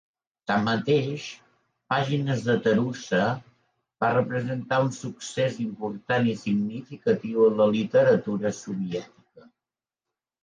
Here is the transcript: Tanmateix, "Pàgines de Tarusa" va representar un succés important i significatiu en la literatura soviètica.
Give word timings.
Tanmateix, 0.51 1.25
"Pàgines 1.93 2.39
de 2.45 2.53
Tarusa" 2.67 3.19
va 4.03 4.09
representar 4.15 4.79
un 4.85 4.89
succés 4.95 5.59
important 5.65 6.29
i 6.31 6.35
significatiu 6.45 7.45
en 7.51 7.61
la 7.63 7.69
literatura 7.75 8.53
soviètica. 8.61 9.47